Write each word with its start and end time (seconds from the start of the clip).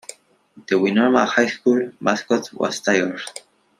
The 0.67 0.79
Winona 0.79 1.27
High 1.27 1.45
School 1.45 1.91
mascot 1.99 2.51
was 2.53 2.79
Tigers. 2.79 3.23